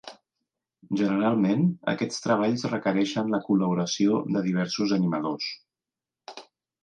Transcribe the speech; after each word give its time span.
Generalment, 1.01 1.65
aquests 1.93 2.23
treballs 2.23 2.63
requereixen 2.71 3.29
la 3.35 3.41
col·laboració 3.47 4.19
de 4.37 4.43
diversos 4.49 4.95
animadors. 4.99 5.51